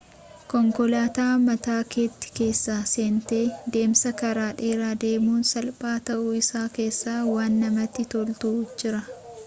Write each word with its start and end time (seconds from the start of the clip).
konkolaata 0.51 1.25
mataa 1.49 1.81
keetii 1.95 2.31
keessa 2.39 2.77
seentee 2.91 3.43
deemsa 3.75 4.13
karaa 4.23 4.49
dheeraa 4.61 4.95
deemuun 5.03 5.45
salphaa 5.51 5.93
ta'uu 6.09 6.31
isaa 6.41 6.67
keessa 6.79 7.15
waan 7.35 7.61
namatti 7.65 8.09
tolutu 8.15 8.55
jira 8.83 9.03